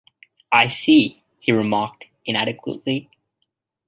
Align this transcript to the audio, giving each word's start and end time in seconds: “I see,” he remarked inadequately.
“I 0.51 0.65
see,” 0.65 1.21
he 1.39 1.51
remarked 1.51 2.07
inadequately. 2.25 3.11